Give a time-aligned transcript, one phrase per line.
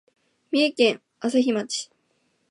[0.49, 1.91] 三重県朝日町